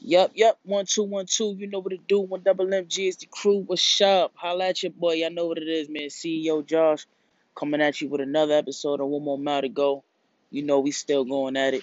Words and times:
Yup, 0.00 0.32
yup. 0.34 0.58
One, 0.64 0.86
two, 0.86 1.02
one, 1.04 1.26
two. 1.26 1.56
You 1.58 1.66
know 1.66 1.80
what 1.80 1.90
to 1.90 1.98
do. 1.98 2.20
One 2.20 2.42
double 2.42 2.66
MG 2.66 3.08
is 3.08 3.18
the 3.18 3.26
crew. 3.26 3.64
What's 3.66 4.00
up? 4.00 4.32
Holla 4.34 4.68
at 4.68 4.82
your 4.82 4.92
boy. 4.92 5.14
Y'all 5.14 5.30
know 5.30 5.46
what 5.46 5.58
it 5.58 5.68
is, 5.68 5.90
man. 5.90 6.04
CEO 6.08 6.66
Josh 6.66 7.06
coming 7.54 7.82
at 7.82 8.00
you 8.00 8.08
with 8.08 8.22
another 8.22 8.54
episode 8.54 9.00
of 9.00 9.08
One 9.08 9.24
More 9.24 9.38
Mile 9.38 9.62
to 9.62 9.68
Go. 9.68 10.04
You 10.50 10.62
know 10.62 10.80
we 10.80 10.92
still 10.92 11.24
going 11.24 11.56
at 11.56 11.74
it. 11.74 11.82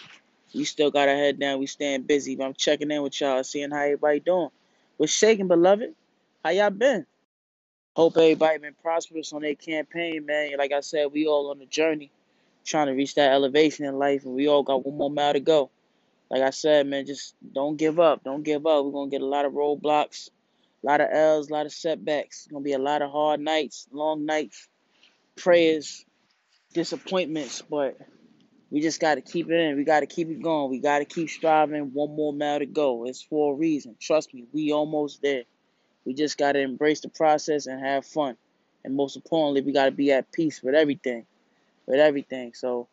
We 0.56 0.64
still 0.64 0.92
got 0.92 1.10
our 1.10 1.16
head 1.16 1.40
down. 1.40 1.60
We 1.60 1.68
staying 1.68 2.04
busy. 2.04 2.36
But 2.36 2.46
I'm 2.46 2.54
checking 2.56 2.92
in 2.92 3.04
with 3.04 3.20
y'all, 3.22 3.44
seeing 3.44 3.72
how 3.72 3.82
everybody 3.82 4.20
doing. 4.20 4.50
What's 4.98 5.14
shaking, 5.14 5.48
beloved? 5.48 5.94
How 6.44 6.52
y'all 6.52 6.72
been? 6.72 7.06
Hope 7.96 8.18
everybody 8.18 8.60
been 8.60 8.76
prosperous 8.82 9.34
on 9.34 9.42
their 9.44 9.56
campaign, 9.56 10.26
man. 10.26 10.52
Like 10.58 10.72
I 10.72 10.82
said, 10.82 11.12
we 11.12 11.28
all 11.28 11.52
on 11.52 11.60
the 11.60 11.66
journey, 11.66 12.12
trying 12.66 12.88
to 12.88 12.94
reach 12.94 13.16
that 13.16 13.32
elevation 13.34 13.86
in 13.86 14.00
life, 14.00 14.26
and 14.26 14.36
we 14.36 14.48
all 14.48 14.64
got 14.64 14.86
one 14.86 14.98
more 14.98 15.12
mile 15.12 15.34
to 15.34 15.40
go. 15.40 15.70
Like 16.30 16.42
I 16.42 16.50
said, 16.50 16.88
man, 16.88 17.06
just 17.06 17.36
don't 17.54 17.78
give 17.78 18.00
up. 18.00 18.24
Don't 18.24 18.44
give 18.44 18.66
up. 18.66 18.84
We're 18.84 18.92
gonna 18.92 19.10
get 19.10 19.22
a 19.22 19.26
lot 19.26 19.46
of 19.46 19.54
roadblocks, 19.54 20.30
a 20.84 20.86
lot 20.86 21.02
of 21.02 21.10
L's, 21.12 21.50
a 21.50 21.54
lot 21.54 21.66
of 21.66 21.72
setbacks. 21.72 22.44
It's 22.44 22.48
gonna 22.48 22.64
be 22.64 22.74
a 22.74 22.80
lot 22.80 23.02
of 23.02 23.12
hard 23.12 23.40
nights, 23.40 23.88
long 23.92 24.26
nights, 24.26 24.68
prayers, 25.36 26.06
disappointments, 26.74 27.62
but 27.62 27.98
we 28.70 28.82
just 28.82 29.00
gotta 29.00 29.22
keep 29.22 29.50
it 29.50 29.60
in. 29.60 29.78
We 29.78 29.86
gotta 29.86 30.06
keep 30.06 30.30
it 30.30 30.42
going. 30.42 30.70
We 30.70 30.80
gotta 30.80 31.06
keep 31.06 31.30
striving. 31.30 31.94
One 31.94 32.16
more 32.16 32.34
mile 32.34 32.60
to 32.60 32.66
go. 32.66 33.06
It's 33.06 33.22
for 33.22 33.54
a 33.54 33.56
reason. 33.56 33.96
Trust 34.00 34.34
me, 34.34 34.46
we 34.52 34.74
almost 34.74 35.22
there. 35.22 35.44
We 36.06 36.14
just 36.14 36.38
gotta 36.38 36.60
embrace 36.60 37.00
the 37.00 37.10
process 37.10 37.68
and 37.68 37.80
have 37.80 38.06
fun. 38.06 38.36
And 38.84 38.96
most 38.96 39.16
importantly, 39.16 39.62
we 39.62 39.72
gotta 39.72 39.92
be 39.92 40.12
at 40.12 40.32
peace 40.32 40.62
with 40.62 40.76
everything. 40.76 41.26
With 41.86 42.00
everything. 42.00 42.54
So, 42.54 42.90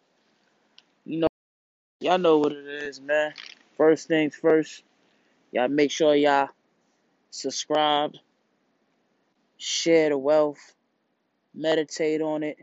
y'all 2.04 2.18
know 2.18 2.38
what 2.38 2.52
it 2.52 2.66
is, 2.66 3.00
man. 3.00 3.34
First 3.78 4.08
things 4.08 4.36
first, 4.36 4.84
y'all 5.52 5.68
make 5.68 5.90
sure 5.90 6.14
y'all 6.14 6.50
subscribe, 7.30 8.14
share 9.58 10.10
the 10.10 10.18
wealth, 10.18 10.74
meditate 11.54 12.22
on 12.22 12.42
it. 12.44 12.58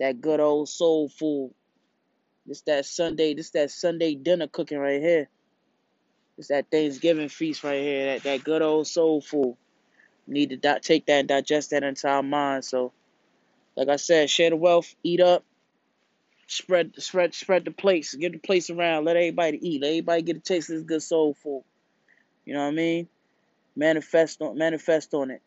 That 0.00 0.20
good 0.20 0.40
old 0.40 0.68
soul 0.68 1.08
food. 1.08 1.54
This 2.46 2.62
that 2.62 2.86
Sunday, 2.86 3.34
this 3.34 3.50
that 3.50 3.70
Sunday 3.70 4.14
dinner 4.16 4.48
cooking 4.48 4.78
right 4.78 5.00
here. 5.02 5.28
It's 6.38 6.48
that 6.48 6.66
Thanksgiving 6.70 7.28
feast 7.30 7.64
right 7.64 7.82
here. 7.82 8.06
That 8.14 8.24
that 8.24 8.44
good 8.44 8.62
old 8.62 8.86
soul 8.88 9.20
food. 9.22 9.56
Need 10.26 10.50
to 10.50 10.56
di- 10.56 10.80
take 10.80 11.06
that 11.06 11.20
and 11.20 11.28
digest 11.28 11.70
that 11.70 11.84
into 11.84 12.08
our 12.08 12.22
minds. 12.22 12.68
So, 12.68 12.92
like 13.76 13.88
I 13.88 13.96
said, 13.96 14.30
share 14.30 14.50
the 14.50 14.56
wealth, 14.56 14.94
eat 15.04 15.20
up, 15.20 15.44
spread 16.52 16.92
spread 16.98 17.34
spread 17.34 17.64
the 17.64 17.70
plates, 17.70 18.14
get 18.14 18.32
the 18.32 18.38
plates 18.38 18.70
around, 18.70 19.04
let 19.04 19.16
everybody 19.16 19.58
eat, 19.66 19.82
let 19.82 19.88
everybody 19.88 20.22
get 20.22 20.36
a 20.36 20.40
taste 20.40 20.70
of 20.70 20.76
this 20.76 20.84
good 20.84 21.02
soul 21.02 21.34
food. 21.34 21.64
You 22.44 22.54
know 22.54 22.60
what 22.60 22.72
I 22.72 22.72
mean? 22.72 23.08
Manifest 23.76 24.42
on 24.42 24.58
manifest 24.58 25.14
on 25.14 25.30
it. 25.30 25.42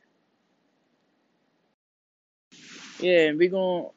Yeah, 3.00 3.28
and 3.28 3.38
we 3.38 3.48
gonna 3.50 3.90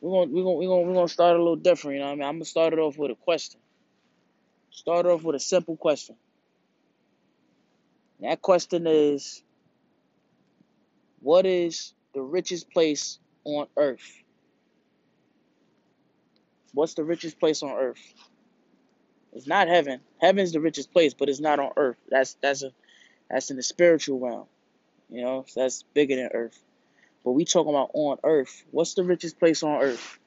we're 0.00 0.26
gonna 0.26 0.32
we're 0.32 0.44
gonna 0.44 0.56
we're 0.56 0.68
gonna 0.68 0.82
we're 0.82 0.94
gonna 0.94 1.08
start 1.08 1.36
a 1.36 1.38
little 1.38 1.56
different, 1.56 1.96
you 1.96 2.00
know 2.00 2.06
what 2.06 2.12
I 2.12 2.16
mean? 2.16 2.24
I'm 2.28 2.34
gonna 2.36 2.44
start 2.44 2.72
it 2.72 2.78
off 2.78 2.96
with 2.98 3.10
a 3.10 3.16
question. 3.16 3.60
Start 4.70 5.06
off 5.06 5.22
with 5.22 5.36
a 5.36 5.40
simple 5.40 5.76
question. 5.76 6.16
That 8.20 8.40
question 8.40 8.86
is 8.86 9.42
what 11.20 11.46
is 11.46 11.94
the 12.14 12.22
richest 12.22 12.70
place 12.70 13.18
on 13.44 13.66
earth? 13.76 14.22
What's 16.72 16.94
the 16.94 17.04
richest 17.04 17.38
place 17.38 17.62
on 17.62 17.70
earth? 17.70 18.00
It's 19.32 19.46
not 19.46 19.68
heaven. 19.68 20.00
Heaven's 20.20 20.52
the 20.52 20.60
richest 20.60 20.92
place, 20.92 21.14
but 21.14 21.28
it's 21.28 21.40
not 21.40 21.58
on 21.58 21.72
earth. 21.76 21.96
That's 22.08 22.36
that's 22.42 22.62
a 22.62 22.72
that's 23.30 23.50
in 23.50 23.56
the 23.56 23.62
spiritual 23.62 24.20
realm. 24.20 24.46
You 25.08 25.22
know, 25.22 25.44
so 25.48 25.60
that's 25.60 25.84
bigger 25.94 26.16
than 26.16 26.30
earth. 26.34 26.58
But 27.24 27.32
we 27.32 27.44
talking 27.44 27.72
about 27.72 27.90
on 27.94 28.18
earth. 28.24 28.64
What's 28.70 28.94
the 28.94 29.04
richest 29.04 29.38
place 29.38 29.62
on 29.62 29.82
earth? 29.82 30.18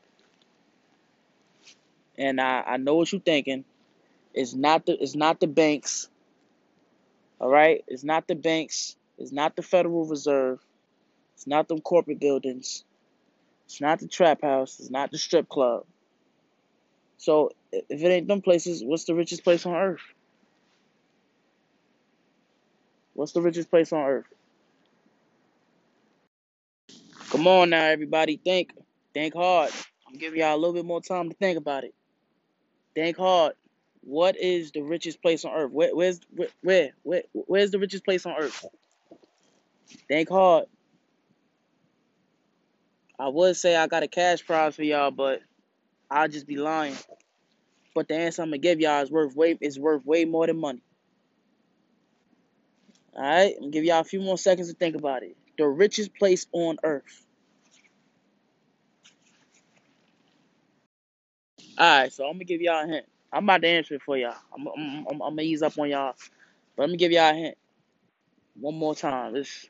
And 2.18 2.40
I, 2.40 2.62
I 2.62 2.78
know 2.78 2.96
what 2.96 3.12
you're 3.12 3.22
thinking. 3.22 3.66
It's 4.34 4.54
not 4.54 4.86
the 4.86 5.02
it's 5.02 5.16
not 5.16 5.40
the 5.40 5.48
banks. 5.48 6.10
All 7.40 7.50
right? 7.50 7.84
It's 7.88 8.04
not 8.04 8.28
the 8.28 8.36
banks. 8.36 8.96
It's 9.18 9.32
not 9.32 9.56
the 9.56 9.62
Federal 9.62 10.06
Reserve. 10.06 10.60
It's 11.36 11.48
not 11.48 11.68
them 11.68 11.82
corporate 11.82 12.20
buildings. 12.20 12.84
It's 13.66 13.82
not 13.82 14.00
the 14.00 14.08
trap 14.08 14.42
house. 14.42 14.80
It's 14.80 14.90
not 14.90 15.12
the 15.12 15.18
strip 15.18 15.50
club. 15.50 15.86
So 17.18 17.52
if 17.72 18.02
it 18.02 18.08
ain't 18.08 18.28
them 18.28 18.42
places, 18.42 18.84
what's 18.84 19.06
the 19.06 19.16
richest 19.16 19.44
place 19.44 19.66
on 19.66 19.76
earth? 19.76 20.02
What's 23.14 23.32
the 23.32 23.42
richest 23.42 23.70
place 23.70 23.94
on 23.94 24.02
earth? 24.02 24.26
Come 27.30 27.48
on 27.48 27.70
now, 27.70 27.86
everybody. 27.86 28.38
Think. 28.38 28.72
Think 29.14 29.34
hard. 29.34 29.72
I'm 30.08 30.18
giving 30.18 30.40
y'all 30.40 30.56
a 30.56 30.58
little 30.58 30.74
bit 30.74 30.86
more 30.86 31.02
time 31.02 31.30
to 31.30 31.36
think 31.36 31.58
about 31.58 31.84
it. 31.84 31.94
Think 32.94 33.18
hard. 33.18 33.54
What 34.02 34.38
is 34.38 34.72
the 34.72 34.82
richest 34.82 35.22
place 35.22 35.46
on 35.46 35.54
earth? 35.54 35.72
Where, 35.72 35.96
where's 35.96 36.20
where, 36.36 36.50
where 36.62 36.92
where 37.04 37.24
where's 37.34 37.72
the 37.72 37.80
richest 37.80 38.06
place 38.06 38.26
on 38.26 38.36
earth? 38.38 38.66
Think 40.08 40.30
hard. 40.30 40.66
I 43.18 43.30
would 43.30 43.56
say 43.56 43.76
I 43.76 43.88
got 43.88 44.04
a 44.04 44.08
cash 44.08 44.46
prize 44.46 44.76
for 44.76 44.84
y'all, 44.84 45.12
but 45.12 45.42
I'll 46.10 46.28
just 46.28 46.48
be 46.48 46.58
lying. 46.58 46.96
But 47.96 48.08
the 48.08 48.16
answer 48.16 48.42
I'm 48.42 48.50
gonna 48.50 48.60
give 48.60 48.80
y'all 48.80 49.04
is 49.04 49.12
worth 49.12 49.36
way 49.36 49.58
is 49.62 49.80
worth 49.80 50.06
way 50.06 50.26
more 50.26 50.48
than 50.48 50.60
money. 50.60 50.82
All 53.16 53.24
right, 53.24 53.54
I'm 53.56 53.62
gonna 53.62 53.72
give 53.72 53.86
y'all 53.86 54.02
a 54.02 54.06
few 54.06 54.22
more 54.22 54.38
seconds 54.38 54.70
to 54.70 54.76
think 54.76 54.96
about 54.96 55.24
it. 55.24 55.38
The 55.58 55.68
richest 55.68 56.16
place 56.16 56.48
on 56.52 56.78
earth. 56.84 57.26
All 61.78 62.02
right, 62.02 62.14
so 62.14 62.26
I'm 62.26 62.34
gonna 62.34 62.46
give 62.46 62.62
y'all 62.62 62.84
a 62.84 62.88
hint. 62.88 63.06
I'm 63.34 63.44
about 63.46 63.62
to 63.64 63.68
answer 63.68 63.96
it 63.96 64.02
for 64.04 64.18
y'all. 64.18 64.36
I'm 64.54 64.68
I'm, 64.68 65.06
I'm, 65.10 65.22
I'm 65.22 65.36
gonna 65.36 65.42
ease 65.44 65.62
up 65.64 65.78
on 65.80 65.90
y'all, 65.90 66.16
but 66.76 66.84
let 66.84 66.90
me 66.90 66.98
give 66.98 67.12
y'all 67.12 67.32
a 67.32 67.34
hint 67.36 67.58
one 68.60 68.76
more 68.76 68.96
time. 68.96 69.36
It's 69.36 69.70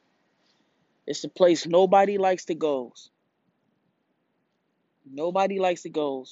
it's 1.08 1.24
a 1.24 1.30
place 1.30 1.68
nobody 1.68 2.18
likes 2.18 2.46
to 2.46 2.56
go. 2.56 2.94
Nobody 5.12 5.60
likes 5.60 5.84
to 5.84 5.90
go, 5.90 6.26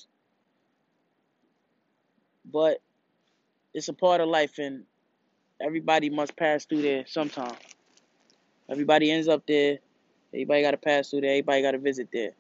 but 2.46 2.80
it's 3.74 3.88
a 3.88 3.94
part 3.94 4.22
of 4.22 4.28
life, 4.28 4.58
and 4.58 4.84
everybody 5.62 6.10
must 6.10 6.36
pass 6.36 6.66
through 6.66 6.82
there 6.82 7.06
sometime. 7.08 7.56
Everybody 8.70 9.12
ends 9.12 9.28
up 9.28 9.46
there. 9.48 9.80
Everybody 10.34 10.62
got 10.62 10.72
to 10.72 10.78
pass 10.78 11.10
through 11.10 11.22
there. 11.22 11.32
Everybody 11.32 11.62
got 11.62 11.72
to 11.72 11.78
visit 11.78 12.10
there. 12.12 12.32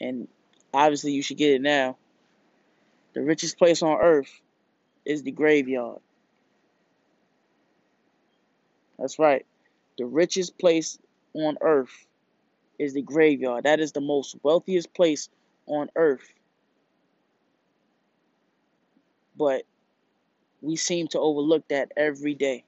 And 0.00 0.28
obviously, 0.72 1.12
you 1.12 1.22
should 1.22 1.36
get 1.36 1.52
it 1.52 1.60
now. 1.60 1.96
The 3.14 3.22
richest 3.22 3.58
place 3.58 3.82
on 3.82 3.98
earth 4.00 4.30
is 5.04 5.22
the 5.22 5.32
graveyard. 5.32 6.00
That's 8.98 9.18
right. 9.18 9.44
The 9.98 10.06
richest 10.06 10.58
place 10.58 10.98
on 11.34 11.58
earth 11.60 12.06
is 12.78 12.94
the 12.94 13.02
graveyard. 13.02 13.64
That 13.64 13.80
is 13.80 13.92
the 13.92 14.00
most 14.00 14.36
wealthiest 14.42 14.94
place 14.94 15.28
on 15.66 15.90
earth. 15.96 16.32
But 19.36 19.64
we 20.62 20.76
seem 20.76 21.08
to 21.08 21.20
overlook 21.20 21.68
that 21.68 21.92
every 21.96 22.34
day. 22.34 22.64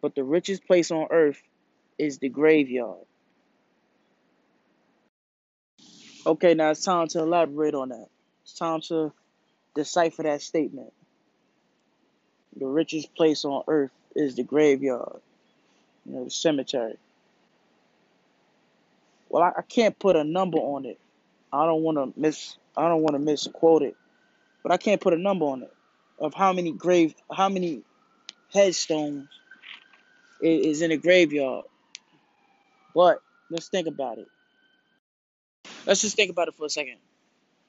But 0.00 0.14
the 0.14 0.24
richest 0.24 0.66
place 0.66 0.90
on 0.90 1.08
earth 1.10 1.42
is 1.98 2.18
the 2.18 2.28
graveyard. 2.28 3.06
Okay, 6.26 6.54
now 6.54 6.70
it's 6.70 6.84
time 6.84 7.08
to 7.08 7.20
elaborate 7.20 7.74
on 7.74 7.90
that. 7.90 8.08
It's 8.42 8.54
time 8.54 8.80
to 8.82 9.12
decipher 9.74 10.22
that 10.24 10.42
statement. 10.42 10.92
The 12.56 12.66
richest 12.66 13.14
place 13.14 13.44
on 13.44 13.62
earth 13.68 13.92
is 14.14 14.36
the 14.36 14.42
graveyard, 14.42 15.20
you 16.06 16.12
know, 16.12 16.24
the 16.24 16.30
cemetery. 16.30 16.98
Well, 19.30 19.42
I, 19.44 19.52
I 19.58 19.62
can't 19.62 19.98
put 19.98 20.16
a 20.16 20.24
number 20.24 20.58
on 20.58 20.86
it. 20.86 21.00
I 21.52 21.66
don't 21.66 21.82
want 21.82 21.98
to 21.98 22.20
miss. 22.20 22.58
I 22.76 22.88
don't 22.88 23.02
want 23.02 23.14
to 23.14 23.20
misquote 23.20 23.82
it, 23.82 23.96
but 24.62 24.72
I 24.72 24.78
can't 24.78 25.00
put 25.00 25.14
a 25.14 25.18
number 25.18 25.46
on 25.46 25.62
it 25.62 25.72
of 26.20 26.34
how 26.34 26.52
many 26.52 26.72
grave, 26.72 27.14
how 27.32 27.48
many 27.48 27.82
headstones 28.52 29.28
i- 30.42 30.46
is 30.46 30.82
in 30.82 30.92
a 30.92 30.98
graveyard. 30.98 31.66
But 32.94 33.20
let's 33.50 33.68
think 33.68 33.88
about 33.88 34.18
it. 34.18 34.28
Let's 35.86 36.02
just 36.02 36.16
think 36.16 36.30
about 36.30 36.48
it 36.48 36.54
for 36.54 36.66
a 36.66 36.70
second. 36.70 36.98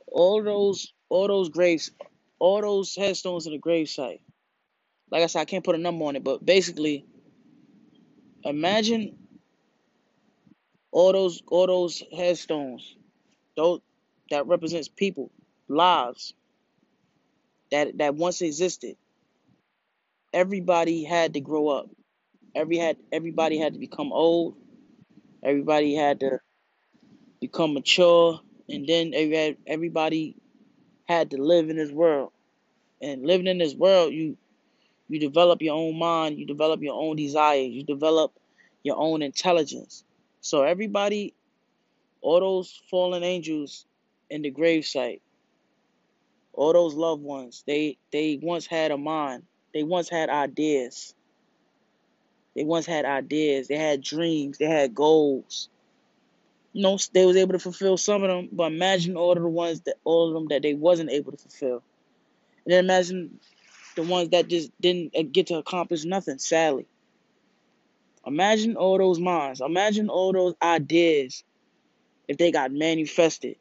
All 0.08 0.44
those, 0.44 0.94
all 1.10 1.28
those 1.28 1.50
graves, 1.50 1.92
all 2.40 2.62
those 2.62 2.96
headstones 2.96 3.48
in 3.48 3.54
the 3.54 3.60
gravesite. 3.60 4.22
Like 5.12 5.24
I 5.24 5.28
said, 5.28 5.42
I 5.42 5.46
can't 5.46 5.64
put 5.66 5.76
a 5.76 5.80
number 5.80 6.06
on 6.06 6.16
it, 6.18 6.24
but 6.24 6.46
basically, 6.46 7.06
imagine 8.44 9.18
all 10.98 11.14
those, 11.14 11.44
all 11.48 11.68
those 11.68 12.04
headstones. 12.18 12.96
Those 13.58 13.82
that 14.32 14.48
represents 14.48 14.90
people, 14.90 15.32
lives. 15.70 16.32
that 17.72 17.98
that 17.98 18.16
once 18.16 18.42
existed. 18.42 18.96
Everybody 20.34 21.04
had 21.04 21.36
to 21.36 21.42
grow 21.42 21.70
up. 21.70 21.90
Every 22.56 22.78
had 22.78 22.98
everybody 23.12 23.60
had 23.60 23.74
to 23.74 23.80
become 23.80 24.14
old. 24.14 24.56
Everybody 25.44 25.96
had 25.96 26.22
to 26.22 26.40
become 27.42 27.74
mature, 27.74 28.42
and 28.70 28.88
then 28.88 29.14
everybody 29.68 30.38
had 31.08 31.32
to 31.32 31.38
live 31.38 31.70
in 31.70 31.78
this 31.78 31.92
world. 31.92 32.32
And 33.02 33.26
living 33.26 33.48
in 33.48 33.60
this 33.60 33.76
world, 33.76 34.14
you 34.14 34.38
you 35.10 35.20
develop 35.20 35.62
your 35.62 35.76
own 35.76 36.00
mind, 36.00 36.40
you 36.40 36.48
develop 36.48 36.82
your 36.82 37.00
own 37.00 37.18
desires, 37.18 37.70
you 37.70 37.84
develop 37.84 38.34
your 38.84 38.98
own 38.98 39.22
intelligence. 39.22 40.04
So 40.48 40.64
everybody, 40.64 41.34
all 42.22 42.40
those 42.40 42.82
fallen 42.90 43.22
angels 43.22 43.86
in 44.30 44.44
the 44.44 44.50
gravesite, 44.50 45.20
all 46.54 46.72
those 46.72 46.94
loved 46.94 47.22
ones, 47.22 47.66
they 47.68 47.98
they 48.14 48.40
once 48.42 48.66
had 48.66 48.92
a 48.92 48.98
mind. 48.98 49.44
They 49.74 49.84
once 49.84 50.08
had 50.08 50.30
ideas. 50.30 51.14
They 52.56 52.64
once 52.64 52.86
had 52.86 53.04
ideas. 53.04 53.68
They 53.68 53.76
had 53.76 54.02
dreams. 54.02 54.58
They 54.58 54.68
had 54.68 54.96
goals. 54.96 55.68
You 56.72 56.82
know, 56.82 56.98
they 57.12 57.26
was 57.26 57.36
able 57.36 57.52
to 57.52 57.60
fulfill 57.60 57.98
some 57.98 58.24
of 58.24 58.30
them, 58.30 58.48
but 58.50 58.72
imagine 58.72 59.18
all 59.18 59.34
of 59.34 59.42
the 59.42 59.50
ones 59.50 59.82
that 59.82 59.96
all 60.06 60.30
of 60.30 60.34
them 60.34 60.48
that 60.48 60.62
they 60.62 60.76
wasn't 60.76 61.12
able 61.12 61.34
to 61.34 61.38
fulfill. 61.38 61.84
And 62.64 62.74
then 62.74 62.86
imagine 62.86 63.38
the 63.98 64.04
ones 64.04 64.30
that 64.30 64.48
just 64.48 64.72
didn't 64.80 65.14
uh, 65.14 65.24
get 65.30 65.48
to 65.48 65.56
accomplish 65.56 66.06
nothing, 66.06 66.40
sadly. 66.40 66.86
Imagine 68.28 68.78
all 68.78 69.00
those 69.00 69.20
minds. 69.20 69.62
Imagine 69.62 70.10
all 70.10 70.34
those 70.34 70.56
ideas 70.64 71.44
if 72.28 72.38
they 72.38 72.52
got 72.52 72.72
manifested. 72.72 73.58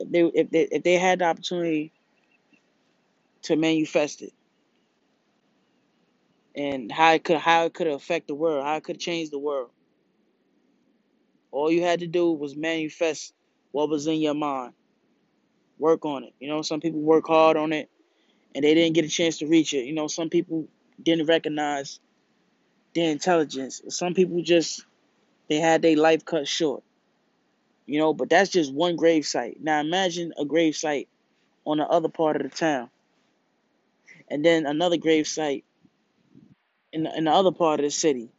If 0.00 0.10
they 0.12 0.22
if 0.24 0.50
they 0.50 0.62
if 0.72 0.82
they 0.84 0.94
had 0.94 1.20
the 1.20 1.26
opportunity 1.26 1.92
to 3.42 3.56
manifest 3.56 4.22
it. 4.22 4.32
And 6.56 6.92
how 6.92 7.12
it 7.14 7.24
could 7.24 7.38
how 7.38 7.66
it 7.66 7.74
could 7.74 7.88
affect 7.88 8.28
the 8.28 8.34
world, 8.34 8.64
how 8.64 8.76
it 8.76 8.84
could 8.84 9.00
change 9.00 9.30
the 9.30 9.38
world. 9.38 9.70
All 11.52 11.70
you 11.72 11.82
had 11.82 12.00
to 12.00 12.06
do 12.08 12.32
was 12.32 12.56
manifest 12.56 13.34
what 13.72 13.90
was 13.90 14.06
in 14.06 14.20
your 14.20 14.34
mind. 14.34 14.74
Work 15.78 16.04
on 16.06 16.24
it. 16.24 16.34
You 16.40 16.48
know, 16.48 16.62
some 16.62 16.80
people 16.80 17.00
work 17.00 17.26
hard 17.28 17.56
on 17.56 17.72
it 17.72 17.90
and 18.54 18.64
they 18.64 18.74
didn't 18.74 18.94
get 18.94 19.06
a 19.06 19.08
chance 19.10 19.38
to 19.38 19.46
reach 19.46 19.74
it. 19.74 19.86
You 19.86 19.94
know, 19.94 20.08
some 20.08 20.30
people 20.30 20.68
didn't 21.02 21.26
recognize 21.26 22.00
their 22.94 23.10
intelligence. 23.10 23.82
Some 23.88 24.14
people 24.14 24.42
just 24.42 24.84
they 25.48 25.56
had 25.56 25.82
their 25.82 25.96
life 25.96 26.24
cut 26.24 26.48
short. 26.48 26.82
You 27.86 27.98
know, 27.98 28.14
but 28.14 28.30
that's 28.30 28.50
just 28.50 28.72
one 28.72 28.96
grave 28.96 29.26
site. 29.26 29.62
Now 29.62 29.80
imagine 29.80 30.32
a 30.38 30.44
grave 30.44 30.74
site 30.74 31.08
on 31.66 31.78
the 31.78 31.86
other 31.86 32.08
part 32.08 32.36
of 32.36 32.42
the 32.42 32.56
town. 32.56 32.88
And 34.30 34.44
then 34.44 34.64
another 34.64 34.96
grave 34.96 35.26
site 35.26 35.64
in 36.92 37.02
the, 37.02 37.16
in 37.16 37.24
the 37.24 37.30
other 37.30 37.52
part 37.52 37.80
of 37.80 37.84
the 37.84 37.90
city. 37.90 38.30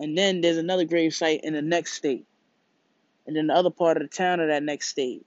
And 0.00 0.18
then 0.18 0.40
there's 0.40 0.56
another 0.56 0.84
grave 0.84 1.14
site 1.14 1.42
in 1.44 1.54
the 1.54 1.62
next 1.62 1.94
state. 1.94 2.26
And 3.26 3.36
then 3.36 3.46
the 3.46 3.54
other 3.54 3.70
part 3.70 3.96
of 3.96 4.02
the 4.02 4.08
town 4.08 4.40
of 4.40 4.48
that 4.48 4.62
next 4.62 4.88
state. 4.88 5.24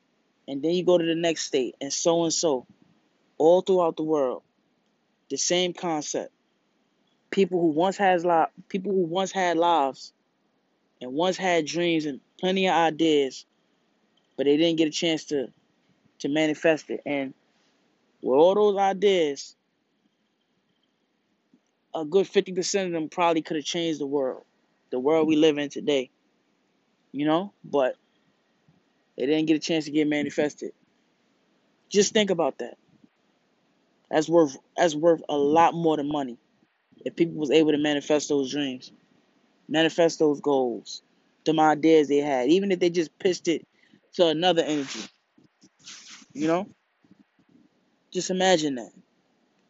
And 0.47 0.61
then 0.61 0.71
you 0.71 0.83
go 0.83 0.97
to 0.97 1.05
the 1.05 1.15
next 1.15 1.43
state 1.45 1.75
and 1.79 1.93
so 1.93 2.23
and 2.23 2.33
so 2.33 2.65
all 3.37 3.61
throughout 3.61 3.95
the 3.97 4.03
world. 4.03 4.43
The 5.29 5.37
same 5.37 5.73
concept. 5.73 6.33
People 7.31 7.61
who 7.61 7.67
once 7.69 7.97
has 7.97 8.25
li- 8.25 8.45
people 8.69 8.91
who 8.91 9.03
once 9.05 9.31
had 9.31 9.57
lives 9.57 10.13
and 11.01 11.13
once 11.13 11.37
had 11.37 11.65
dreams 11.65 12.05
and 12.05 12.21
plenty 12.39 12.67
of 12.67 12.73
ideas, 12.73 13.45
but 14.37 14.45
they 14.45 14.57
didn't 14.57 14.77
get 14.77 14.87
a 14.87 14.91
chance 14.91 15.25
to 15.25 15.47
to 16.19 16.29
manifest 16.29 16.89
it. 16.89 17.01
And 17.05 17.33
with 18.21 18.37
all 18.37 18.55
those 18.55 18.77
ideas, 18.77 19.55
a 21.95 22.05
good 22.05 22.27
50% 22.27 22.87
of 22.87 22.91
them 22.91 23.09
probably 23.09 23.41
could 23.41 23.57
have 23.57 23.65
changed 23.65 23.99
the 23.99 24.07
world, 24.07 24.43
the 24.91 24.99
world 24.99 25.27
we 25.27 25.35
live 25.35 25.57
in 25.57 25.69
today. 25.69 26.09
You 27.11 27.25
know, 27.25 27.53
but 27.63 27.95
they 29.17 29.25
didn't 29.25 29.47
get 29.47 29.55
a 29.55 29.59
chance 29.59 29.85
to 29.85 29.91
get 29.91 30.07
manifested. 30.07 30.71
Just 31.89 32.13
think 32.13 32.29
about 32.29 32.59
that. 32.59 32.77
That's 34.11 34.29
worth 34.29 34.57
that's 34.77 34.95
worth 34.95 35.21
a 35.29 35.37
lot 35.37 35.73
more 35.73 35.97
than 35.97 36.09
money. 36.11 36.37
If 37.05 37.15
people 37.15 37.35
was 37.35 37.51
able 37.51 37.71
to 37.71 37.77
manifest 37.77 38.29
those 38.29 38.51
dreams, 38.51 38.91
manifest 39.67 40.19
those 40.19 40.41
goals, 40.41 41.01
them 41.45 41.59
ideas 41.59 42.07
they 42.07 42.17
had, 42.17 42.49
even 42.49 42.71
if 42.71 42.79
they 42.79 42.89
just 42.89 43.17
pitched 43.19 43.47
it 43.47 43.65
to 44.13 44.27
another 44.27 44.63
energy. 44.63 44.99
You 46.33 46.47
know? 46.47 46.67
Just 48.11 48.29
imagine 48.29 48.75
that. 48.75 48.91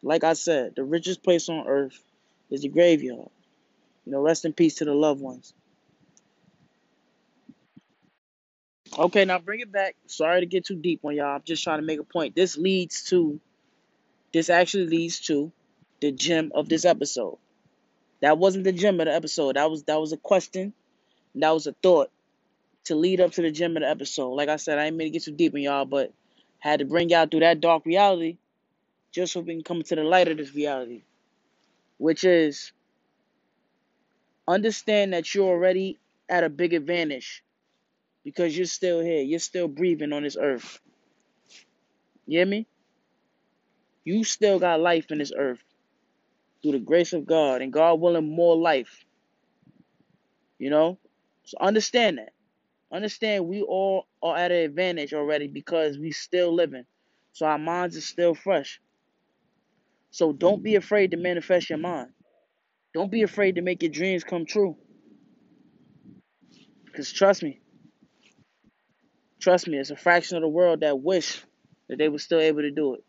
Like 0.02 0.24
I 0.24 0.32
said, 0.32 0.74
the 0.76 0.84
richest 0.84 1.22
place 1.22 1.48
on 1.48 1.66
earth 1.66 2.02
is 2.50 2.62
the 2.62 2.68
graveyard. 2.68 3.28
You 4.06 4.12
know, 4.12 4.20
rest 4.20 4.44
in 4.44 4.52
peace 4.52 4.76
to 4.76 4.84
the 4.84 4.94
loved 4.94 5.20
ones. 5.20 5.52
Okay, 8.98 9.24
now 9.24 9.38
bring 9.38 9.60
it 9.60 9.70
back. 9.70 9.94
Sorry 10.06 10.40
to 10.40 10.46
get 10.46 10.64
too 10.64 10.76
deep 10.76 11.00
on 11.04 11.14
y'all. 11.14 11.36
I'm 11.36 11.42
just 11.44 11.62
trying 11.62 11.78
to 11.78 11.84
make 11.86 12.00
a 12.00 12.04
point. 12.04 12.34
This 12.34 12.56
leads 12.56 13.04
to 13.04 13.38
this 14.32 14.50
actually 14.50 14.86
leads 14.86 15.20
to 15.22 15.52
the 16.00 16.12
gem 16.12 16.52
of 16.54 16.68
this 16.68 16.84
episode. 16.84 17.38
That 18.20 18.38
wasn't 18.38 18.64
the 18.64 18.72
gem 18.72 19.00
of 19.00 19.06
the 19.06 19.14
episode. 19.14 19.56
That 19.56 19.70
was 19.70 19.84
that 19.84 20.00
was 20.00 20.12
a 20.12 20.16
question. 20.16 20.72
that 21.36 21.50
was 21.50 21.66
a 21.66 21.72
thought 21.72 22.10
to 22.84 22.94
lead 22.94 23.20
up 23.20 23.32
to 23.32 23.42
the 23.42 23.50
gem 23.50 23.76
of 23.76 23.82
the 23.82 23.88
episode. 23.88 24.30
Like 24.32 24.48
I 24.48 24.56
said, 24.56 24.78
I 24.78 24.86
ain't 24.86 24.96
mean 24.96 25.06
to 25.06 25.10
get 25.10 25.24
too 25.24 25.32
deep 25.32 25.54
in 25.54 25.62
y'all, 25.62 25.84
but 25.84 26.12
had 26.58 26.80
to 26.80 26.84
bring 26.84 27.10
y'all 27.10 27.26
through 27.26 27.40
that 27.40 27.60
dark 27.60 27.86
reality 27.86 28.38
just 29.12 29.32
so 29.32 29.40
we 29.40 29.54
can 29.54 29.62
come 29.62 29.82
to 29.82 29.94
the 29.96 30.02
light 30.02 30.28
of 30.28 30.36
this 30.36 30.54
reality. 30.54 31.02
Which 31.98 32.24
is 32.24 32.72
understand 34.48 35.12
that 35.12 35.34
you're 35.34 35.48
already 35.48 35.98
at 36.28 36.44
a 36.44 36.48
big 36.48 36.74
advantage 36.74 37.44
because 38.24 38.56
you're 38.56 38.66
still 38.66 39.00
here. 39.00 39.22
You're 39.22 39.38
still 39.38 39.68
breathing 39.68 40.12
on 40.12 40.22
this 40.22 40.36
earth. 40.40 40.80
You 42.26 42.38
hear 42.38 42.46
me? 42.46 42.66
You 44.04 44.24
still 44.24 44.58
got 44.58 44.80
life 44.80 45.10
in 45.10 45.18
this 45.18 45.32
earth 45.36 45.62
through 46.62 46.72
the 46.72 46.78
grace 46.78 47.12
of 47.12 47.26
God, 47.26 47.62
and 47.62 47.72
God 47.72 48.00
willing 48.00 48.34
more 48.34 48.56
life. 48.56 49.04
You 50.58 50.70
know? 50.70 50.98
So 51.44 51.56
understand 51.60 52.18
that. 52.18 52.32
Understand 52.92 53.46
we 53.46 53.62
all 53.62 54.06
are 54.22 54.36
at 54.36 54.50
an 54.50 54.58
advantage 54.58 55.14
already 55.14 55.46
because 55.46 55.98
we 55.98 56.10
still 56.10 56.54
living. 56.54 56.84
So 57.32 57.46
our 57.46 57.58
minds 57.58 57.96
are 57.96 58.02
still 58.02 58.34
fresh. 58.34 58.80
So 60.10 60.32
don't 60.32 60.62
be 60.62 60.72
mm-hmm. 60.72 60.78
afraid 60.78 61.12
to 61.12 61.16
manifest 61.16 61.70
your 61.70 61.78
mind. 61.78 62.10
Don't 62.92 63.10
be 63.10 63.22
afraid 63.22 63.54
to 63.54 63.62
make 63.62 63.82
your 63.82 63.92
dreams 63.92 64.24
come 64.24 64.44
true. 64.44 64.76
Because 66.84 67.12
trust 67.12 67.42
me, 67.42 67.60
trust 69.40 69.68
me, 69.68 69.78
it's 69.78 69.90
a 69.90 69.96
fraction 69.96 70.36
of 70.36 70.42
the 70.42 70.48
world 70.48 70.80
that 70.80 71.00
wish 71.00 71.44
that 71.88 71.98
they 71.98 72.08
were 72.08 72.18
still 72.18 72.40
able 72.40 72.62
to 72.62 72.72
do 72.72 72.94
it. 72.94 73.04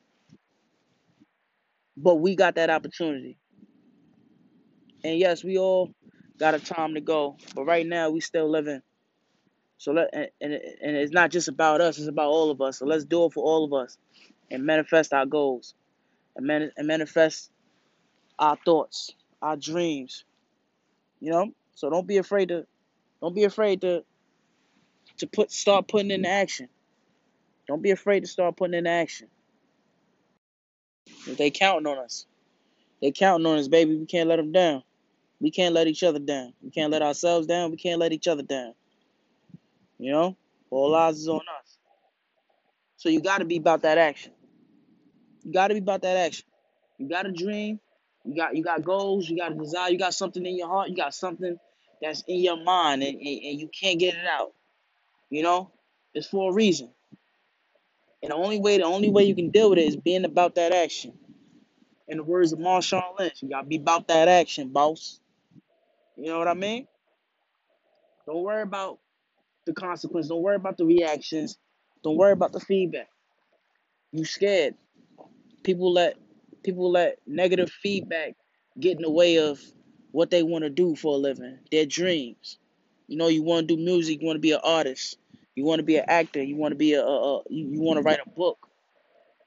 But 1.98 2.16
we 2.16 2.36
got 2.36 2.56
that 2.56 2.70
opportunity. 2.70 3.38
And 5.04 5.18
yes, 5.18 5.44
we 5.44 5.58
all 5.58 5.92
got 6.38 6.56
a 6.56 6.60
time 6.60 6.96
to 6.96 7.02
go. 7.02 7.38
But 7.56 7.66
right 7.66 7.86
now, 7.88 8.10
we 8.10 8.20
still 8.22 8.50
living. 8.50 8.82
So 9.78 9.94
let 9.94 10.10
and, 10.14 10.30
and, 10.42 10.54
and 10.54 10.98
it's 10.98 11.14
not 11.14 11.32
just 11.32 11.48
about 11.48 11.82
us; 11.82 11.98
it's 11.98 12.08
about 12.08 12.30
all 12.30 12.52
of 12.52 12.62
us. 12.62 12.80
So 12.80 12.86
let's 12.86 13.06
do 13.06 13.26
it 13.26 13.34
for 13.34 13.44
all 13.44 13.66
of 13.66 13.74
us, 13.74 13.98
and 14.52 14.64
manifest 14.66 15.14
our 15.14 15.26
goals, 15.26 15.74
and, 16.36 16.46
man, 16.46 16.72
and 16.78 16.88
manifest 16.88 17.52
our 18.40 18.58
thoughts, 18.66 19.12
our 19.42 19.58
dreams. 19.58 20.26
You 21.20 21.32
know. 21.32 21.52
So 21.76 21.90
don't 21.90 22.08
be 22.08 22.18
afraid 22.18 22.50
to, 22.50 22.68
don't 23.22 23.36
be 23.36 23.46
afraid 23.46 23.82
to, 23.82 24.04
to 25.18 25.28
put 25.28 25.52
start 25.52 25.88
putting 25.88 26.12
into 26.12 26.30
action. 26.30 26.70
Don't 27.68 27.82
be 27.82 27.92
afraid 27.92 28.22
to 28.22 28.28
start 28.28 28.58
putting 28.58 28.76
into 28.76 28.90
action. 28.90 29.28
They 31.28 31.52
counting 31.52 31.88
on 31.88 31.98
us. 31.98 32.28
They 33.02 33.12
counting 33.12 33.48
on 33.48 33.58
us, 33.58 33.68
baby. 33.68 33.96
We 33.96 34.06
can't 34.06 34.30
let 34.30 34.38
them 34.38 34.52
down. 34.52 34.84
We 35.42 35.52
can't 35.52 35.76
let 35.76 35.88
each 35.88 36.04
other 36.04 36.20
down. 36.20 36.54
We 36.64 36.72
can't 36.72 36.92
let 36.92 37.04
ourselves 37.04 37.48
down. 37.48 37.72
We 37.72 37.78
can't 37.78 38.00
let 38.00 38.14
each 38.14 38.30
other 38.30 38.44
down. 38.44 38.76
You 40.00 40.14
know, 40.14 40.38
all 40.72 40.96
eyes 40.96 41.18
is 41.20 41.30
on 41.30 41.42
us. 41.42 41.80
So 42.98 43.10
you 43.10 43.22
got 43.22 43.40
to 43.40 43.46
be 43.46 43.58
about 43.58 43.84
that 43.84 43.98
action. 43.98 44.34
You 45.44 45.54
got 45.54 45.70
to 45.70 45.76
be 45.76 45.80
about 45.80 46.04
that 46.04 46.18
action. 46.18 46.46
You 47.00 47.10
got 47.10 47.28
a 47.28 47.34
dream. 47.34 47.80
You 48.26 48.36
got 48.36 48.56
you 48.56 48.64
got 48.64 48.84
goals. 48.86 49.30
You 49.30 49.38
got 49.38 49.54
a 49.54 49.56
desire. 49.56 49.92
You 49.92 50.00
got 50.00 50.14
something 50.14 50.46
in 50.46 50.58
your 50.58 50.70
heart. 50.70 50.90
You 50.90 50.98
got 50.98 51.16
something 51.16 51.58
that's 52.02 52.24
in 52.28 52.42
your 52.42 52.64
mind, 52.64 53.04
and, 53.04 53.18
and, 53.18 53.42
and 53.44 53.60
you 53.62 53.70
can't 53.80 54.00
get 54.00 54.16
it 54.16 54.28
out. 54.28 54.54
You 55.32 55.44
know, 55.44 55.72
it's 56.14 56.28
for 56.28 56.52
a 56.52 56.56
reason. 56.56 56.92
And 58.24 58.32
the 58.32 58.36
only 58.36 58.60
way, 58.60 58.80
the 58.80 58.86
only 58.86 59.10
way 59.12 59.24
you 59.26 59.36
can 59.36 59.52
deal 59.52 59.72
with 59.72 59.80
it 59.80 59.88
is 59.88 59.98
being 59.98 60.26
about 60.26 60.56
that 60.56 60.74
action. 60.74 61.14
In 62.10 62.18
the 62.20 62.26
words 62.26 62.54
of 62.54 62.60
Marshawn 62.60 63.20
Lynch, 63.20 63.44
you 63.44 63.50
gotta 63.50 63.68
be 63.68 63.78
about 63.78 64.10
that 64.10 64.28
action, 64.28 64.70
boss. 64.70 65.21
You 66.16 66.26
know 66.26 66.40
what 66.40 66.48
I 66.48 66.52
mm-hmm. 66.52 66.60
mean? 66.60 66.88
Don't 68.26 68.44
worry 68.44 68.62
about 68.62 69.00
the 69.66 69.74
consequence. 69.74 70.28
Don't 70.28 70.42
worry 70.42 70.56
about 70.56 70.78
the 70.78 70.86
reactions. 70.86 71.58
Don't 72.04 72.18
worry 72.18 72.32
about 72.32 72.52
the 72.52 72.60
feedback. 72.60 73.10
You 74.12 74.26
scared. 74.26 74.76
People 75.64 75.94
let 75.94 76.18
people 76.64 76.92
let 76.92 77.20
negative 77.26 77.72
feedback 77.72 78.36
get 78.80 78.98
in 78.98 79.02
the 79.02 79.12
way 79.12 79.38
of 79.38 79.60
what 80.12 80.30
they 80.30 80.44
want 80.44 80.64
to 80.64 80.70
do 80.70 80.96
for 80.96 81.16
a 81.16 81.18
living, 81.18 81.58
their 81.72 81.86
dreams. 81.86 82.58
You 83.08 83.18
know, 83.18 83.28
you 83.28 83.44
want 83.44 83.68
to 83.68 83.76
do 83.76 83.82
music, 83.82 84.22
you 84.22 84.28
want 84.28 84.38
to 84.38 84.42
be 84.42 84.52
an 84.52 84.60
artist, 84.64 85.18
you 85.56 85.64
want 85.64 85.80
to 85.80 85.84
be 85.84 85.98
an 85.98 86.06
actor, 86.08 86.42
you 86.42 86.56
want 86.56 86.72
to 86.72 86.78
be 86.78 86.94
a, 86.94 87.04
a, 87.04 87.38
a 87.38 87.42
you, 87.50 87.68
you 87.70 87.82
want 87.82 87.98
to 87.98 88.04
write 88.04 88.20
a 88.26 88.30
book, 88.30 88.68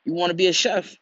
you 0.04 0.12
want 0.12 0.30
to 0.30 0.34
be 0.34 0.46
a 0.46 0.52
chef, 0.52 0.96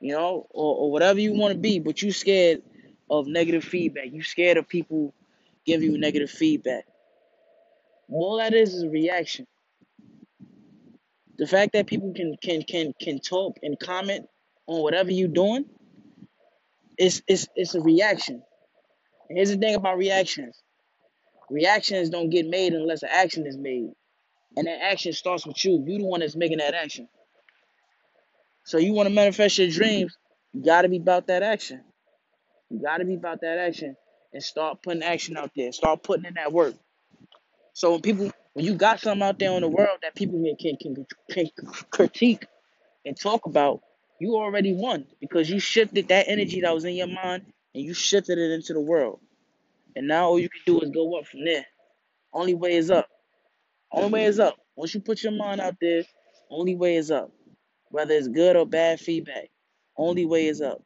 you 0.00 0.12
know, 0.12 0.46
or, 0.50 0.76
or 0.76 0.92
whatever 0.92 1.20
you 1.20 1.32
want 1.32 1.52
to 1.52 1.58
be, 1.58 1.78
but 1.78 2.02
you 2.02 2.12
scared 2.12 2.62
of 3.10 3.26
negative 3.26 3.64
feedback. 3.64 4.12
You 4.12 4.22
scared 4.22 4.56
of 4.56 4.68
people 4.68 5.14
giving 5.64 5.92
you 5.92 5.98
negative 5.98 6.30
feedback. 6.30 6.86
All 8.10 8.38
that 8.38 8.54
is 8.54 8.74
is 8.74 8.82
a 8.84 8.88
reaction. 8.88 9.46
The 11.38 11.46
fact 11.46 11.72
that 11.74 11.86
people 11.86 12.12
can 12.14 12.36
can 12.42 12.62
can 12.62 12.94
can 13.00 13.18
talk 13.20 13.58
and 13.62 13.78
comment 13.78 14.28
on 14.66 14.82
whatever 14.82 15.10
you're 15.10 15.28
doing 15.28 15.66
is 16.98 17.22
it's 17.28 17.48
it's 17.56 17.74
a 17.74 17.80
reaction. 17.80 18.42
And 19.28 19.38
here's 19.38 19.50
the 19.50 19.56
thing 19.56 19.74
about 19.74 19.98
reactions. 19.98 20.62
Reactions 21.50 22.10
don't 22.10 22.30
get 22.30 22.46
made 22.46 22.72
unless 22.72 23.02
an 23.02 23.10
action 23.12 23.46
is 23.46 23.56
made. 23.56 23.92
And 24.56 24.66
that 24.66 24.82
action 24.82 25.12
starts 25.12 25.46
with 25.46 25.62
you. 25.64 25.84
You're 25.86 25.98
the 25.98 26.04
one 26.06 26.20
that's 26.20 26.36
making 26.36 26.58
that 26.58 26.74
action. 26.74 27.08
So 28.64 28.78
you 28.78 28.92
want 28.94 29.08
to 29.08 29.14
manifest 29.14 29.58
your 29.58 29.68
dreams, 29.68 30.16
you 30.52 30.64
gotta 30.64 30.88
be 30.88 30.96
about 30.96 31.28
that 31.28 31.42
action. 31.42 31.84
You 32.70 32.80
gotta 32.82 33.04
be 33.04 33.14
about 33.14 33.40
that 33.42 33.58
action 33.58 33.96
and 34.32 34.42
start 34.42 34.82
putting 34.82 35.02
action 35.02 35.36
out 35.36 35.52
there. 35.56 35.72
Start 35.72 36.02
putting 36.02 36.26
in 36.26 36.34
that 36.34 36.52
work. 36.52 36.74
So 37.74 37.92
when 37.92 38.02
people 38.02 38.32
when 38.54 38.64
you 38.64 38.74
got 38.74 39.00
something 39.00 39.26
out 39.26 39.38
there 39.38 39.52
in 39.52 39.62
the 39.62 39.68
world 39.68 39.98
that 40.02 40.14
people 40.14 40.42
can, 40.60 40.76
can, 40.78 41.06
can 41.30 41.50
critique 41.90 42.46
and 43.04 43.18
talk 43.18 43.46
about, 43.46 43.82
you 44.20 44.36
already 44.36 44.74
won 44.74 45.06
because 45.20 45.50
you 45.50 45.60
shifted 45.60 46.08
that 46.08 46.28
energy 46.28 46.62
that 46.62 46.74
was 46.74 46.84
in 46.84 46.94
your 46.94 47.08
mind 47.08 47.44
and 47.74 47.84
you 47.84 47.94
shifted 47.94 48.38
it 48.38 48.52
into 48.52 48.72
the 48.74 48.80
world. 48.80 49.20
And 49.96 50.08
now 50.08 50.28
all 50.28 50.38
you 50.40 50.48
can 50.48 50.62
do 50.66 50.80
is 50.80 50.90
go 50.90 51.18
up 51.18 51.26
from 51.26 51.44
there. 51.44 51.66
Only 52.32 52.54
way 52.54 52.76
is 52.76 52.90
up. 52.90 53.08
Only 53.92 54.10
way 54.10 54.24
is 54.26 54.40
up. 54.40 54.56
Once 54.76 54.94
you 54.94 55.00
put 55.00 55.22
your 55.22 55.32
mind 55.32 55.60
out 55.60 55.76
there, 55.80 56.04
only 56.50 56.76
way 56.76 56.96
is 56.96 57.10
up. 57.10 57.32
Whether 57.90 58.14
it's 58.14 58.28
good 58.28 58.56
or 58.56 58.66
bad 58.66 59.00
feedback, 59.00 59.48
only 59.96 60.26
way 60.26 60.46
is 60.46 60.60
up. 60.62 60.82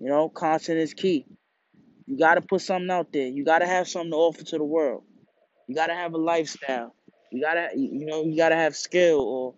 You 0.00 0.08
know, 0.08 0.30
content 0.30 0.78
is 0.78 0.94
key. 0.94 1.26
You 2.06 2.18
got 2.18 2.36
to 2.36 2.42
put 2.42 2.62
something 2.62 2.90
out 2.90 3.12
there. 3.12 3.26
You 3.28 3.44
got 3.44 3.60
to 3.60 3.66
have 3.66 3.88
something 3.88 4.12
to 4.12 4.16
offer 4.16 4.44
to 4.44 4.58
the 4.58 4.64
world. 4.64 5.04
You 5.68 5.74
got 5.76 5.88
to 5.88 5.94
have 5.94 6.14
a 6.14 6.18
lifestyle. 6.18 6.94
You 7.30 7.42
got 7.42 7.54
to, 7.54 7.78
you 7.78 8.06
know, 8.06 8.24
you 8.24 8.36
got 8.36 8.50
to 8.50 8.56
have 8.56 8.76
skill 8.76 9.20
or 9.20 9.54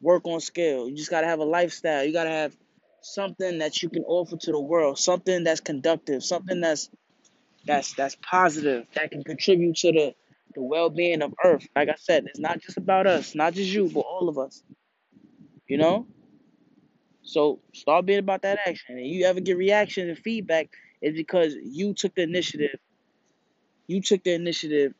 work 0.00 0.26
on 0.26 0.40
skill. 0.40 0.88
You 0.88 0.96
just 0.96 1.10
got 1.10 1.22
to 1.22 1.26
have 1.26 1.40
a 1.40 1.44
lifestyle. 1.44 2.04
You 2.04 2.12
got 2.12 2.24
to 2.24 2.30
have 2.30 2.56
something 3.02 3.58
that 3.58 3.82
you 3.82 3.90
can 3.90 4.04
offer 4.04 4.36
to 4.36 4.52
the 4.52 4.60
world, 4.60 4.98
something 4.98 5.44
that's 5.44 5.60
conductive, 5.60 6.24
something 6.24 6.60
that's 6.60 6.90
that's 7.66 7.94
that's 7.94 8.16
positive, 8.22 8.86
that 8.94 9.10
can 9.10 9.24
contribute 9.24 9.76
to 9.76 9.92
the 9.92 10.14
the 10.54 10.62
well-being 10.62 11.22
of 11.22 11.34
Earth. 11.44 11.66
Like 11.76 11.88
I 11.88 11.96
said, 11.98 12.26
it's 12.26 12.40
not 12.40 12.60
just 12.60 12.76
about 12.78 13.06
us, 13.06 13.34
not 13.34 13.54
just 13.54 13.70
you, 13.72 13.88
but 13.88 14.00
all 14.00 14.28
of 14.28 14.38
us. 14.38 14.62
You 15.68 15.78
know. 15.78 16.06
So 17.22 17.60
start 17.74 18.06
being 18.06 18.20
about 18.20 18.42
that 18.42 18.60
action. 18.66 18.98
And 18.98 19.06
you 19.06 19.26
ever 19.26 19.40
get 19.40 19.56
reaction 19.56 20.08
and 20.08 20.18
feedback, 20.18 20.70
it's 21.00 21.16
because 21.16 21.54
you 21.62 21.94
took 21.94 22.14
the 22.14 22.22
initiative. 22.22 22.78
You 23.86 24.00
took 24.02 24.24
the 24.24 24.34
initiative 24.34 24.94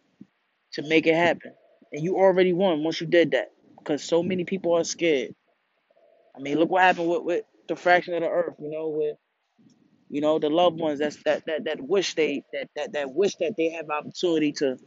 to 0.75 0.83
make 0.83 1.07
it 1.07 1.14
happen, 1.14 1.52
and 1.93 2.02
you 2.02 2.17
already 2.17 2.52
won 2.52 2.85
once 2.85 3.00
you 3.00 3.07
did 3.07 3.33
that. 3.33 3.52
Because 3.79 4.05
so 4.05 4.23
many 4.23 4.45
people 4.45 4.75
are 4.76 4.85
scared. 4.85 5.35
I 6.37 6.41
mean, 6.41 6.59
look 6.59 6.71
what 6.71 6.83
happened 6.83 7.09
with, 7.09 7.23
with 7.25 7.45
the 7.69 7.76
fraction 7.76 8.14
of 8.14 8.23
the 8.23 8.29
earth. 8.29 8.55
You 8.61 8.71
know, 8.71 8.88
with 8.88 9.17
you 10.11 10.21
know 10.21 10.38
the 10.38 10.50
loved 10.50 10.81
ones 10.81 10.99
that's 11.00 11.23
that 11.25 11.45
that 11.47 11.64
that 11.64 11.81
wish 11.81 12.14
they 12.14 12.45
that 12.52 12.69
that 12.76 12.93
that 12.93 13.14
wish 13.14 13.37
that 13.37 13.55
they 13.57 13.71
have 13.71 13.91
opportunity 13.91 14.52
to 14.52 14.79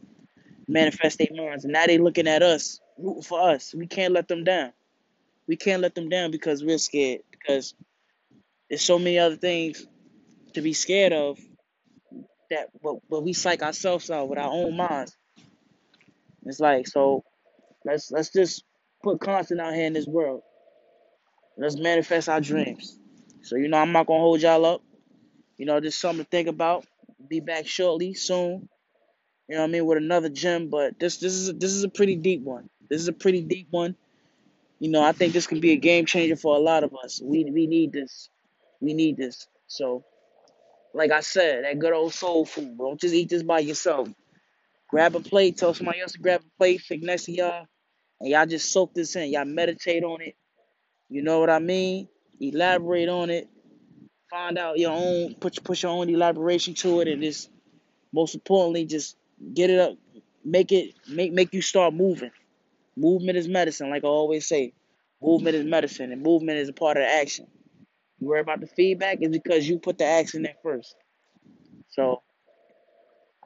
manifest 0.68 1.18
their 1.18 1.28
minds, 1.34 1.64
and 1.64 1.72
now 1.72 1.86
they 1.86 1.98
looking 1.98 2.28
at 2.28 2.42
us, 2.42 2.80
rooting 2.98 3.22
for 3.22 3.40
us. 3.40 3.74
We 3.74 3.86
can't 3.86 4.14
let 4.14 4.28
them 4.28 4.44
down. 4.44 4.72
We 5.48 5.56
can't 5.56 5.82
let 5.82 5.94
them 5.94 6.08
down 6.08 6.30
because 6.30 6.64
we're 6.64 6.78
scared. 6.78 7.20
Because 7.30 7.74
there's 8.68 8.82
so 8.82 8.98
many 8.98 9.18
other 9.18 9.36
things 9.36 9.86
to 10.54 10.62
be 10.62 10.72
scared 10.72 11.12
of 11.12 11.38
that, 12.50 12.68
but 12.82 12.96
but 13.08 13.22
we 13.22 13.32
psych 13.32 13.62
ourselves 13.62 14.10
out 14.10 14.28
with 14.28 14.38
our 14.38 14.50
own 14.50 14.76
minds. 14.76 15.16
It's 16.44 16.60
like 16.60 16.86
so. 16.86 17.24
Let's 17.84 18.10
let's 18.10 18.30
just 18.30 18.64
put 19.02 19.20
constant 19.20 19.60
out 19.60 19.74
here 19.74 19.86
in 19.86 19.92
this 19.92 20.06
world. 20.06 20.42
Let's 21.56 21.78
manifest 21.78 22.28
our 22.28 22.40
dreams. 22.40 22.98
So 23.42 23.56
you 23.56 23.68
know, 23.68 23.78
I'm 23.78 23.92
not 23.92 24.06
gonna 24.06 24.20
hold 24.20 24.42
y'all 24.42 24.64
up. 24.64 24.82
You 25.56 25.66
know, 25.66 25.80
just 25.80 26.00
something 26.00 26.24
to 26.24 26.30
think 26.30 26.48
about. 26.48 26.86
Be 27.28 27.40
back 27.40 27.66
shortly, 27.66 28.14
soon. 28.14 28.68
You 29.48 29.54
know 29.56 29.62
what 29.62 29.68
I 29.68 29.72
mean, 29.72 29.86
with 29.86 29.98
another 29.98 30.28
gem. 30.28 30.68
But 30.68 30.98
this 30.98 31.18
this 31.18 31.32
is 31.32 31.48
a, 31.50 31.52
this 31.52 31.72
is 31.72 31.84
a 31.84 31.88
pretty 31.88 32.16
deep 32.16 32.42
one. 32.42 32.68
This 32.88 33.00
is 33.00 33.08
a 33.08 33.12
pretty 33.12 33.42
deep 33.42 33.68
one. 33.70 33.96
You 34.78 34.90
know, 34.90 35.02
I 35.02 35.12
think 35.12 35.32
this 35.32 35.46
can 35.46 35.60
be 35.60 35.72
a 35.72 35.76
game 35.76 36.06
changer 36.06 36.36
for 36.36 36.56
a 36.56 36.60
lot 36.60 36.84
of 36.84 36.94
us. 37.02 37.20
We 37.22 37.44
we 37.50 37.66
need 37.66 37.92
this. 37.92 38.28
We 38.80 38.92
need 38.94 39.16
this. 39.16 39.48
So, 39.68 40.04
like 40.94 41.10
I 41.12 41.20
said, 41.20 41.64
that 41.64 41.78
good 41.78 41.92
old 41.92 42.12
soul 42.14 42.44
food. 42.44 42.78
Don't 42.78 43.00
just 43.00 43.14
eat 43.14 43.30
this 43.30 43.42
by 43.42 43.60
yourself. 43.60 44.08
Grab 44.90 45.16
a 45.16 45.20
plate. 45.20 45.56
Tell 45.56 45.74
somebody 45.74 46.00
else 46.00 46.12
to 46.12 46.18
grab 46.18 46.42
a 46.42 46.58
plate. 46.58 46.82
Sit 46.82 47.02
next 47.02 47.24
to 47.24 47.32
y'all, 47.32 47.66
and 48.20 48.30
y'all 48.30 48.46
just 48.46 48.72
soak 48.72 48.94
this 48.94 49.16
in. 49.16 49.30
Y'all 49.30 49.44
meditate 49.46 50.04
on 50.04 50.20
it. 50.22 50.36
You 51.08 51.22
know 51.22 51.40
what 51.40 51.50
I 51.50 51.58
mean? 51.58 52.08
Elaborate 52.40 53.08
on 53.08 53.30
it. 53.30 53.48
Find 54.30 54.58
out 54.58 54.78
your 54.78 54.92
own. 54.92 55.34
Put 55.36 55.62
push 55.64 55.84
your 55.84 55.92
own 55.92 56.10
elaboration 56.10 56.74
to 56.74 57.00
it, 57.00 57.08
and 57.08 57.22
just 57.22 57.50
most 58.12 58.34
importantly, 58.34 58.86
just 58.86 59.16
get 59.54 59.70
it 59.70 59.78
up. 59.80 59.96
Make 60.44 60.72
it 60.72 60.94
make 61.08 61.32
make 61.32 61.54
you 61.54 61.62
start 61.62 61.94
moving. 61.94 62.32
Movement 62.96 63.38
is 63.38 63.48
medicine, 63.48 63.90
like 63.90 64.04
I 64.04 64.08
always 64.08 64.48
say. 64.48 64.72
Movement 65.22 65.56
is 65.56 65.64
medicine, 65.64 66.12
and 66.12 66.22
movement 66.22 66.58
is 66.58 66.68
a 66.68 66.72
part 66.72 66.96
of 66.96 67.02
the 67.02 67.08
action. 67.08 67.46
You 68.20 68.28
worry 68.28 68.40
about 68.40 68.60
the 68.60 68.66
feedback 68.66 69.18
is 69.20 69.30
because 69.30 69.68
you 69.68 69.78
put 69.78 69.98
the 69.98 70.04
action 70.06 70.46
in 70.46 70.52
first. 70.62 70.94
So 71.90 72.22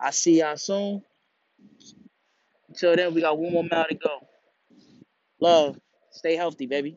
I 0.00 0.10
see 0.10 0.40
y'all 0.40 0.56
soon. 0.56 1.02
Until 2.68 2.96
then, 2.96 3.14
we 3.14 3.20
got 3.20 3.38
one 3.38 3.52
more 3.52 3.64
mile 3.70 3.86
to 3.88 3.94
go. 3.94 4.18
Love. 5.40 5.78
Stay 6.12 6.36
healthy, 6.36 6.66
baby. 6.66 6.96